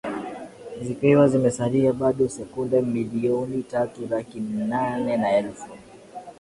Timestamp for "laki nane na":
4.09-5.37